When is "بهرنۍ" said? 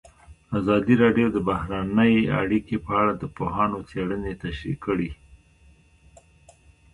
1.49-2.15